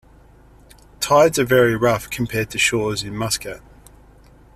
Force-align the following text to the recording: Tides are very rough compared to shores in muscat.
Tides 0.99 1.37
are 1.37 1.45
very 1.45 1.75
rough 1.75 2.09
compared 2.09 2.49
to 2.49 2.57
shores 2.57 3.03
in 3.03 3.13
muscat. 3.15 3.61